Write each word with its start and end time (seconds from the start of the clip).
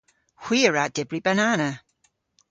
Hwi 0.43 0.57
a 0.67 0.69
wra 0.71 0.83
dybri 0.95 1.19
banana. 1.25 1.69